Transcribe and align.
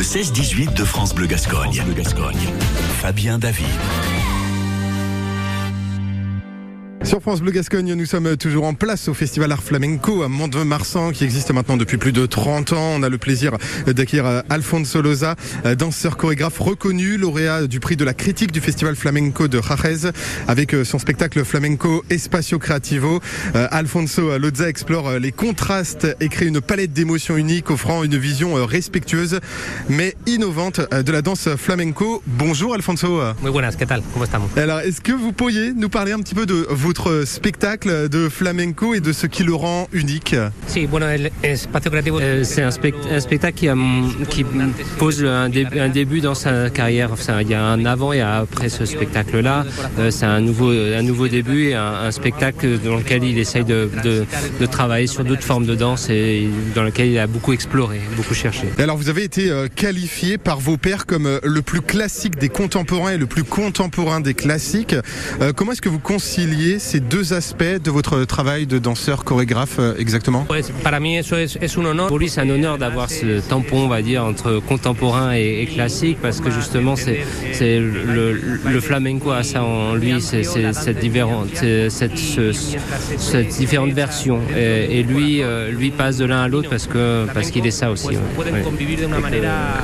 Le 0.00 0.04
16-18 0.04 0.72
de 0.72 0.82
France 0.82 1.14
Bleu 1.14 1.26
Gascogne. 1.26 1.78
Fabien 3.02 3.38
David. 3.38 3.66
Sur 7.10 7.20
France 7.20 7.40
Bleu 7.40 7.50
Gascogne, 7.50 7.94
nous 7.94 8.06
sommes 8.06 8.36
toujours 8.36 8.62
en 8.66 8.74
place 8.74 9.08
au 9.08 9.14
Festival 9.14 9.50
Art 9.50 9.64
Flamenco 9.64 10.22
à 10.22 10.28
Mont-de-Marsan 10.28 11.10
qui 11.10 11.24
existe 11.24 11.52
maintenant 11.52 11.76
depuis 11.76 11.96
plus 11.96 12.12
de 12.12 12.24
30 12.24 12.72
ans. 12.72 12.92
On 12.94 13.02
a 13.02 13.08
le 13.08 13.18
plaisir 13.18 13.56
d'accueillir 13.84 14.44
Alfonso 14.48 15.02
Loza, 15.02 15.34
danseur 15.76 16.16
chorégraphe 16.16 16.60
reconnu, 16.60 17.16
lauréat 17.16 17.66
du 17.66 17.80
prix 17.80 17.96
de 17.96 18.04
la 18.04 18.14
critique 18.14 18.52
du 18.52 18.60
Festival 18.60 18.94
Flamenco 18.94 19.48
de 19.48 19.60
Jerez 19.60 20.12
avec 20.46 20.76
son 20.84 21.00
spectacle 21.00 21.44
flamenco 21.44 22.04
Espacio 22.10 22.60
Creativo. 22.60 23.20
Alfonso 23.54 24.38
Loza 24.38 24.68
explore 24.68 25.18
les 25.18 25.32
contrastes 25.32 26.06
et 26.20 26.28
crée 26.28 26.46
une 26.46 26.60
palette 26.60 26.92
d'émotions 26.92 27.36
uniques 27.36 27.72
offrant 27.72 28.04
une 28.04 28.18
vision 28.18 28.54
respectueuse 28.64 29.40
mais 29.88 30.14
innovante 30.28 30.80
de 30.92 31.10
la 31.10 31.22
danse 31.22 31.56
flamenco. 31.56 32.22
Bonjour 32.28 32.72
Alfonso. 32.72 33.20
Muy 33.42 33.50
buenas, 33.50 33.74
¿qué 33.74 33.86
tal? 33.86 34.00
¿Cómo 34.12 34.24
estamos? 34.24 34.48
Alors, 34.56 34.78
est-ce 34.78 35.00
que 35.00 35.10
vous 35.10 35.32
pourriez 35.32 35.72
nous 35.72 35.88
parler 35.88 36.12
un 36.12 36.20
petit 36.20 36.36
peu 36.36 36.46
de 36.46 36.68
votre 36.70 36.99
spectacle 37.24 38.08
de 38.08 38.28
flamenco 38.28 38.94
et 38.94 39.00
de 39.00 39.12
ce 39.12 39.26
qui 39.26 39.42
le 39.44 39.54
rend 39.54 39.88
unique. 39.92 40.34
Euh, 42.20 42.44
c'est 42.44 42.62
un, 42.62 42.70
spect- 42.70 43.06
un 43.10 43.20
spectacle 43.20 43.56
qui, 43.58 43.68
a- 43.68 43.76
qui 44.28 44.44
pose 44.98 45.24
un, 45.24 45.48
dé- 45.48 45.66
un 45.78 45.88
début 45.88 46.20
dans 46.20 46.34
sa 46.34 46.70
carrière. 46.70 47.10
Enfin, 47.12 47.40
il 47.42 47.48
y 47.48 47.54
a 47.54 47.62
un 47.64 47.84
avant 47.86 48.12
et 48.12 48.20
après 48.20 48.68
ce 48.68 48.84
spectacle-là. 48.84 49.64
Euh, 49.98 50.10
c'est 50.10 50.26
un 50.26 50.40
nouveau, 50.40 50.70
un 50.70 51.02
nouveau 51.02 51.28
début 51.28 51.68
et 51.68 51.74
un, 51.74 51.92
un 52.04 52.10
spectacle 52.10 52.78
dans 52.84 52.96
lequel 52.96 53.24
il 53.24 53.38
essaye 53.38 53.64
de, 53.64 53.88
de- 54.04 54.24
de 54.60 54.66
travailler 54.66 55.06
sur 55.06 55.24
d'autres 55.24 55.42
formes 55.44 55.66
de 55.66 55.74
danse 55.74 56.08
et 56.10 56.48
dans 56.74 56.82
lequel 56.82 57.08
il 57.08 57.18
a 57.18 57.26
beaucoup 57.26 57.52
exploré, 57.52 58.00
beaucoup 58.16 58.34
cherché. 58.34 58.66
Et 58.78 58.82
Alors, 58.82 58.96
vous 58.96 59.08
avez 59.08 59.24
été 59.24 59.50
euh, 59.50 59.68
qualifié 59.74 60.38
par 60.38 60.60
vos 60.60 60.76
pairs 60.76 61.06
comme 61.06 61.38
le 61.42 61.62
plus 61.62 61.80
classique 61.80 62.36
des 62.38 62.48
contemporains 62.48 63.12
et 63.12 63.18
le 63.18 63.26
plus 63.26 63.44
contemporain 63.44 64.20
des 64.20 64.34
classiques. 64.34 64.94
Comment 65.56 65.72
est-ce 65.72 65.82
que 65.82 65.88
vous 65.88 65.98
conciliez 65.98 66.78
ces 66.90 66.98
deux 67.00 67.32
aspects 67.32 67.62
de 67.84 67.90
votre 67.90 68.24
travail 68.24 68.66
de 68.66 68.78
danseur 68.80 69.22
chorégraphe 69.22 69.76
euh, 69.78 69.94
exactement 69.98 70.44
Pues 70.48 70.72
para 70.82 70.98
mí 70.98 71.16
eso 71.18 71.36
es, 71.36 71.56
es 71.60 71.76
un 71.78 71.84
honor. 71.84 72.08
Pour 72.08 72.18
lui, 72.18 72.28
c'est 72.28 72.40
un 72.40 72.50
honneur 72.50 72.78
d'avoir 72.78 73.08
ce 73.08 73.40
tampon, 73.40 73.84
on 73.84 73.88
va 73.88 74.02
dire, 74.02 74.24
entre 74.24 74.60
contemporain 74.66 75.34
et, 75.36 75.62
et 75.62 75.66
classique, 75.66 76.18
parce 76.20 76.40
que 76.40 76.50
justement, 76.50 76.96
c'est 76.96 77.78
le, 77.78 78.32
le 78.64 78.80
flamenco 78.80 79.30
a 79.30 79.44
ça 79.44 79.62
en 79.62 79.94
lui, 79.94 80.20
c'est 80.20 80.42
cette 80.42 80.98
différente, 80.98 81.48
cette, 81.54 82.18
ce- 82.18 82.52
cette 83.18 83.48
différente 83.48 83.92
version. 83.92 84.40
Et, 84.56 84.98
et 84.98 85.02
lui, 85.04 85.42
euh, 85.42 85.70
lui 85.70 85.90
passe 85.90 86.16
de 86.16 86.24
l'un 86.24 86.42
à 86.42 86.48
l'autre 86.48 86.68
parce 86.70 86.86
que 86.88 87.26
parce 87.32 87.50
qu'il 87.52 87.64
est 87.66 87.70
ça 87.70 87.90
aussi. 87.92 88.08
ouais. 88.08 88.50
Ouais. 88.50 88.64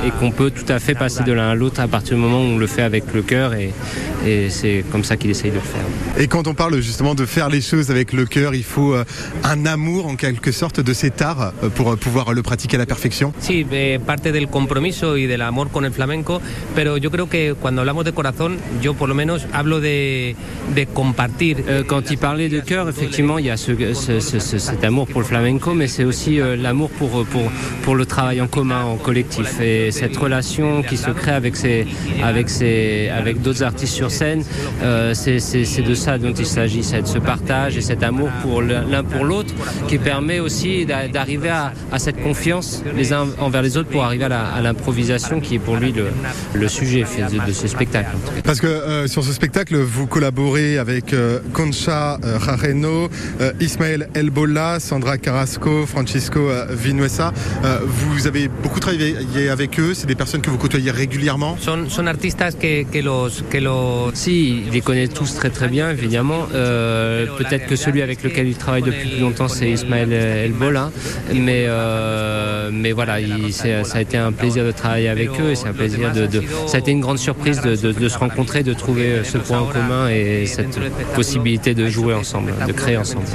Et 0.05 0.11
qu'on 0.19 0.31
peut 0.31 0.51
tout 0.51 0.65
à 0.71 0.79
fait 0.79 0.95
passer 0.95 1.23
de 1.23 1.31
l'un 1.31 1.49
à 1.51 1.55
l'autre 1.55 1.79
à 1.79 1.87
partir 1.87 2.15
du 2.17 2.21
moment 2.21 2.39
où 2.41 2.55
on 2.55 2.57
le 2.57 2.67
fait 2.67 2.81
avec 2.83 3.05
le 3.13 3.21
cœur, 3.21 3.53
et, 3.53 3.71
et 4.25 4.49
c'est 4.49 4.83
comme 4.91 5.03
ça 5.05 5.15
qu'il 5.15 5.29
essaye 5.31 5.51
de 5.51 5.55
le 5.55 5.61
faire. 5.61 5.85
Et 6.19 6.27
quand 6.27 6.47
on 6.47 6.53
parle 6.53 6.75
justement 6.81 6.96
de 6.97 7.25
faire 7.25 7.49
les 7.49 7.61
choses 7.61 7.89
avec 7.91 8.11
le 8.11 8.25
cœur, 8.25 8.53
il 8.55 8.63
faut 8.63 8.93
euh, 8.93 9.05
un 9.43 9.65
amour 9.65 10.07
en 10.07 10.15
quelque 10.15 10.51
sorte 10.51 10.79
de 10.81 10.93
cet 10.93 11.21
art 11.21 11.53
euh, 11.63 11.69
pour 11.69 11.91
euh, 11.91 11.95
pouvoir 11.95 12.33
le 12.33 12.41
pratiquer 12.41 12.75
à 12.75 12.79
la 12.79 12.85
perfection. 12.85 13.33
Sí, 13.39 13.65
eh, 13.71 13.99
parte 14.05 14.31
del 14.31 14.47
compromiso 14.49 15.15
y 15.15 15.25
del 15.27 15.41
amor 15.43 15.69
con 15.71 15.85
el 15.85 15.91
flamenco, 15.93 16.41
pero 16.75 16.97
yo 16.97 17.09
creo 17.11 17.29
que 17.29 17.53
cuando 17.59 17.81
hablamos 17.81 18.03
de 18.03 18.13
corazón, 18.13 18.57
yo 18.81 18.93
por 18.95 19.07
lo 19.09 19.15
menos 19.15 19.45
hablo 19.53 19.79
de, 19.79 20.35
de 20.75 20.85
compartir. 20.87 21.63
Euh, 21.67 21.83
quand 21.87 22.09
il 22.11 22.17
parlait 22.17 22.49
de 22.49 22.59
cœur, 22.61 22.89
effectivement, 22.89 23.37
il 23.39 23.45
y 23.45 23.49
a 23.51 23.57
ce, 23.57 23.71
ce- 23.93 24.19
ce- 24.19 24.39
ce- 24.39 24.57
cet 24.57 24.83
amour 24.83 25.07
pour 25.07 25.21
le 25.21 25.27
flamenco, 25.27 25.73
mais 25.75 25.87
c'est 25.87 26.03
aussi 26.03 26.39
euh, 26.41 26.55
l'amour 26.57 26.89
pour, 26.89 27.23
pour, 27.25 27.51
pour 27.83 27.95
le 27.95 28.05
travail 28.05 28.41
en 28.41 28.47
commun, 28.47 28.83
en 28.83 28.97
collectif. 28.97 29.59
Et 29.61 29.91
cette 29.91 30.17
relation 30.17 30.81
qui 30.83 30.97
se 30.97 31.11
crée 31.11 31.31
avec, 31.31 31.55
ses, 31.55 31.85
avec, 32.23 32.49
ses, 32.49 33.09
avec 33.09 33.41
d'autres 33.41 33.63
artistes 33.63 33.93
sur 33.93 34.09
scène, 34.11 34.43
euh, 34.83 35.13
c'est 35.13 35.81
de 35.83 35.93
ça 35.93 36.17
dont 36.17 36.33
il 36.33 36.45
s'agit, 36.45 36.83
c'est 36.87 37.01
de 37.01 37.07
ce 37.07 37.19
partage 37.19 37.77
et 37.77 37.81
cet 37.81 38.01
amour 38.03 38.29
pour 38.41 38.61
l'un 38.61 39.03
pour 39.03 39.23
l'autre 39.25 39.53
qui 39.89 39.97
permet 39.97 40.39
aussi 40.39 40.85
d'a- 40.85 41.07
d'arriver 41.07 41.49
à, 41.49 41.73
à 41.91 41.99
cette 41.99 42.19
confiance 42.27 42.83
les 42.95 43.11
uns 43.13 43.27
envers 43.39 43.61
les 43.61 43.75
autres 43.77 43.89
pour 43.89 44.03
arriver 44.03 44.25
à 44.25 44.61
l'improvisation 44.61 45.39
qui 45.39 45.55
est 45.55 45.59
pour 45.67 45.75
lui 45.75 45.91
le, 45.91 46.05
le 46.53 46.67
sujet 46.67 47.03
de, 47.03 47.47
de 47.47 47.51
ce 47.51 47.67
spectacle. 47.67 48.09
en 48.15 48.19
tout 48.27 48.35
cas. 48.35 48.41
Parce 48.43 48.61
que 48.61 48.67
euh, 48.67 49.07
sur 49.07 49.23
ce 49.23 49.33
spectacle, 49.33 49.75
vous 49.77 50.07
collaborez 50.07 50.77
avec 50.77 51.13
euh, 51.13 51.39
Concha 51.53 52.19
euh, 52.23 52.39
Jareno, 52.39 53.09
euh, 53.41 53.51
Ismaël 53.59 54.09
Elbola, 54.13 54.79
Sandra 54.79 55.17
Carrasco, 55.17 55.85
Francisco 55.85 56.39
euh, 56.39 56.65
Vinuesa. 56.69 57.33
Euh, 57.65 57.79
vous 57.85 58.27
avez 58.27 58.47
beaucoup 58.47 58.79
travaillé 58.79 59.49
avec 59.49 59.79
eux, 59.79 59.93
c'est 59.93 60.07
des 60.07 60.15
personnes 60.15 60.41
que 60.41 60.49
vous 60.49 60.57
côtoyez 60.57 60.91
régulièrement. 60.91 61.57
Son, 61.59 61.89
son 61.89 62.07
artistas 62.07 62.51
que, 62.51 62.83
que 62.83 62.99
los, 62.99 63.29
que 63.49 63.57
los 63.57 64.11
Si, 64.13 64.63
il 64.67 64.71
les 64.73 64.81
connaît 64.81 65.07
tous 65.07 65.35
très 65.35 65.49
très 65.49 65.67
bien, 65.67 65.89
évidemment. 65.91 66.47
Euh, 66.67 67.25
Peut-être 67.37 67.65
que 67.67 67.75
celui 67.75 68.01
avec 68.01 68.23
lequel 68.23 68.47
il 68.47 68.55
travaille 68.55 68.81
depuis 68.81 69.09
plus 69.09 69.19
longtemps, 69.21 69.47
c'est 69.47 69.69
Ismaël 69.69 70.11
El 70.13 70.51
Bola. 70.51 70.91
Mais, 71.33 71.65
euh, 71.67 72.69
mais 72.71 72.91
voilà, 72.91 73.19
il- 73.19 73.53
ça 73.53 73.97
a 73.97 74.01
été 74.01 74.17
un 74.17 74.31
plaisir 74.31 74.65
de 74.65 74.71
travailler 74.71 75.09
avec 75.09 75.29
eux 75.39 75.51
et 75.51 75.55
c'est 75.55 75.67
un 75.67 75.73
plaisir 75.73 76.11
de, 76.13 76.25
de- 76.27 76.43
Ça 76.67 76.77
a 76.77 76.79
été 76.79 76.91
une 76.91 77.01
grande 77.01 77.19
surprise 77.19 77.61
de, 77.61 77.75
de- 77.75 77.91
de 77.91 78.09
se 78.09 78.17
rencontrer, 78.17 78.63
de 78.63 78.73
trouver 78.73 79.21
ce 79.23 79.37
point 79.37 79.59
en 79.59 79.65
commun 79.65 80.09
et 80.09 80.45
cette 80.45 80.77
possibilité 81.15 81.73
de 81.73 81.87
jouer 81.89 82.13
ensemble, 82.13 82.53
de 82.67 82.73
créer 82.73 82.97
ensemble. 82.97 83.25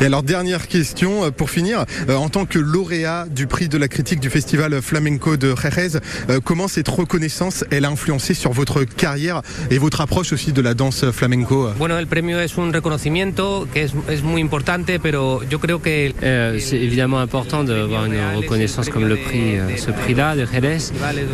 Et 0.00 0.04
alors 0.04 0.22
dernière 0.22 0.68
question 0.68 1.24
euh, 1.24 1.30
pour 1.30 1.50
finir, 1.50 1.84
Euh, 2.08 2.14
en 2.16 2.28
tant 2.28 2.44
que 2.46 2.58
lauréat 2.58 3.26
du 3.30 3.46
prix 3.46 3.68
de 3.68 3.78
la 3.78 3.88
critique 3.88 4.20
du 4.20 4.30
festival 4.30 4.80
flamenco 4.82 5.36
de 5.36 5.54
Jerez, 5.62 5.94
euh, 6.30 6.40
comment 6.42 6.68
cette 6.68 6.88
reconnaissance 6.88 7.64
elle 7.70 7.84
a 7.84 7.88
influencé 7.90 8.34
sur 8.34 8.52
votre 8.52 8.84
carrière 8.84 9.42
et 9.70 9.78
votre 9.78 10.00
approche 10.00 10.32
aussi 10.32 10.52
de 10.52 10.62
la 10.62 10.74
danse 10.74 11.04
flamenco 11.12 11.70
Bueno, 11.78 11.98
el 11.98 12.06
premio 12.06 12.38
es 12.38 12.48
un 12.62 12.72
reconocimiento 12.72 13.66
que 13.72 13.82
es, 13.84 13.92
es 14.08 14.22
muy 14.22 14.40
importante, 14.40 14.98
pero 15.00 15.42
yo 15.48 15.58
creo 15.60 15.80
que 15.80 16.12
Euh, 16.22 16.58
c'est 16.60 16.76
évidemment 16.80 17.20
important 17.20 17.64
d'avoir 17.64 18.04
une 18.06 18.18
reconnaissance 18.36 18.88
comme 18.88 19.06
le 19.06 19.16
prix, 19.16 19.56
euh, 19.58 19.76
ce 19.76 19.90
prix-là 19.90 20.34
de 20.36 20.44
Jerez, 20.46 20.78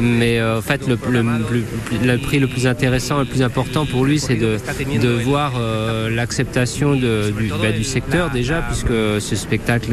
mais 0.01 0.39
euh, 0.39 0.59
en 0.59 0.63
fait 0.63 0.87
le, 0.87 0.97
le- 1.11 1.23
le- 1.23 2.07
le 2.13 2.19
prix 2.19 2.39
le 2.39 2.47
plus 2.49 2.67
intéressant, 2.67 3.19
le 3.21 3.25
plus 3.25 3.43
important 3.43 3.87
pour 3.87 4.05
lui, 4.05 4.19
c'est 4.19 4.37
de, 4.37 4.59
de 5.01 5.09
voir 5.31 5.53
euh, 5.59 6.11
l'acceptation 6.11 6.95
du, 6.95 7.07
bah, 7.63 7.73
du 7.73 7.85
secteur 7.85 8.31
déjà, 8.31 8.63
puisque 8.69 8.99
ce 9.21 9.35
spectacle 9.37 9.93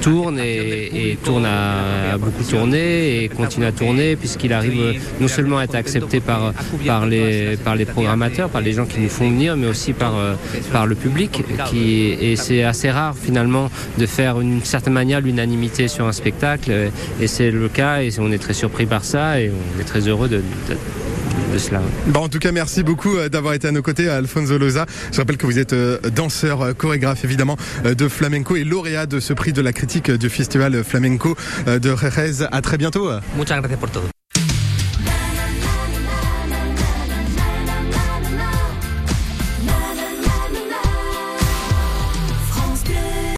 tourne 0.00 0.38
et, 0.38 1.10
et 1.12 1.16
tourne 1.16 1.46
à, 1.46 2.14
a 2.14 2.18
beaucoup 2.18 2.42
tourné 2.44 3.22
et 3.24 3.28
continue 3.28 3.66
à 3.66 3.72
tourner, 3.72 4.16
puisqu'il 4.16 4.52
arrive 4.52 5.00
non 5.20 5.28
seulement 5.28 5.58
à 5.58 5.64
être 5.64 5.74
accepté 5.76 6.20
par, 6.20 6.52
par, 6.86 7.06
les, 7.06 7.56
par 7.64 7.74
les 7.76 7.84
programmateurs, 7.84 8.48
par 8.50 8.60
les 8.60 8.72
gens 8.72 8.86
qui 8.86 9.00
nous 9.00 9.08
font 9.08 9.28
venir, 9.30 9.56
mais 9.56 9.66
aussi 9.66 9.92
par, 9.92 10.12
par 10.72 10.86
le 10.86 10.94
public. 10.94 11.42
Qui, 11.70 12.16
et 12.20 12.36
c'est 12.36 12.62
assez 12.62 12.90
rare 12.90 13.14
finalement 13.20 13.70
de 13.98 14.06
faire 14.06 14.40
une 14.40 14.62
certaine 14.64 14.92
manière 14.94 15.20
l'unanimité 15.20 15.88
sur 15.88 16.06
un 16.06 16.12
spectacle. 16.12 16.70
euh, 16.70 16.88
Et 17.20 17.26
c'est 17.26 17.50
le 17.50 17.68
cas 17.68 18.02
et 18.02 18.10
on 18.18 18.30
est 18.32 18.38
très 18.38 18.54
surpris 18.54 18.86
par 18.86 19.04
ça 19.04 19.40
et 19.40 19.50
on 19.50 19.80
est 19.80 19.84
très 19.84 20.06
heureux 20.08 20.28
de, 20.28 20.36
de- 20.36 20.76
de 21.52 21.58
cela. 21.58 21.80
Bon, 22.08 22.20
en 22.20 22.28
tout 22.28 22.38
cas, 22.38 22.50
merci 22.50 22.82
beaucoup 22.82 23.16
euh, 23.16 23.28
d'avoir 23.28 23.54
été 23.54 23.68
à 23.68 23.72
nos 23.72 23.82
côtés, 23.82 24.08
Alfonso 24.08 24.58
Loza. 24.58 24.86
Je 25.12 25.18
rappelle 25.18 25.36
que 25.36 25.46
vous 25.46 25.58
êtes 25.58 25.72
euh, 25.74 25.98
danseur, 26.14 26.62
euh, 26.62 26.72
chorégraphe 26.72 27.24
évidemment 27.24 27.56
euh, 27.84 27.94
de 27.94 28.08
flamenco 28.08 28.56
et 28.56 28.64
lauréat 28.64 29.06
de 29.06 29.20
ce 29.20 29.32
prix 29.32 29.52
de 29.52 29.60
la 29.62 29.72
critique 29.72 30.10
euh, 30.10 30.16
du 30.18 30.28
festival 30.28 30.82
flamenco 30.82 31.36
euh, 31.68 31.78
de 31.78 31.94
Jerez. 31.94 32.46
À 32.50 32.60
très 32.62 32.78
bientôt. 32.78 33.10
muchas 33.36 33.58
gracias 33.60 33.78
por 33.78 33.90
todo. 33.90 34.15